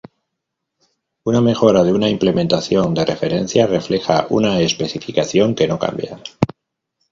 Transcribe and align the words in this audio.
Una 1.25 1.41
mejora 1.41 1.83
de 1.83 1.91
una 1.93 2.09
implementación 2.09 2.95
de 2.95 3.05
referencia 3.05 3.67
refleja 3.67 4.25
una 4.31 4.59
especificación 4.59 5.53
que 5.53 5.67
no 5.67 5.77
cambia. 5.77 6.19